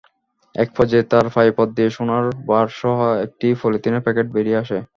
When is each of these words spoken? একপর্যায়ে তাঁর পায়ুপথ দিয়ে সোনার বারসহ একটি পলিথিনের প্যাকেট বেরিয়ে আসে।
একপর্যায়ে 0.55 1.09
তাঁর 1.11 1.25
পায়ুপথ 1.35 1.67
দিয়ে 1.77 1.89
সোনার 1.89 2.25
বারসহ 2.47 2.95
একটি 3.25 3.47
পলিথিনের 3.61 4.03
প্যাকেট 4.05 4.27
বেরিয়ে 4.35 4.61
আসে। 4.63 4.77